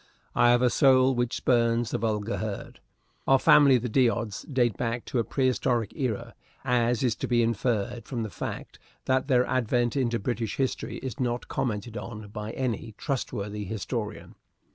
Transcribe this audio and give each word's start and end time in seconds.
I 0.33 0.49
have 0.49 0.63
a 0.63 0.71
soul 0.71 1.13
which 1.13 1.35
spurns 1.35 1.91
the 1.91 1.99
vulgar 1.99 2.37
herd. 2.37 2.79
Our 3.27 3.37
family, 3.37 3.77
the 3.77 3.87
D'Odds, 3.87 4.41
date 4.51 4.75
back 4.75 5.05
to 5.05 5.19
a 5.19 5.23
prehistoric 5.23 5.93
era, 5.95 6.33
as 6.65 7.03
is 7.03 7.13
to 7.17 7.27
be 7.27 7.43
inferred 7.43 8.05
from 8.07 8.23
the 8.23 8.31
fact 8.31 8.79
that 9.05 9.27
their 9.27 9.45
advent 9.45 9.95
into 9.95 10.17
British 10.17 10.55
history 10.55 10.97
is 11.03 11.19
not 11.19 11.47
commented 11.47 11.97
on 11.97 12.29
by 12.29 12.49
any 12.53 12.95
trustworthy 12.97 13.63
historian. 13.63 14.33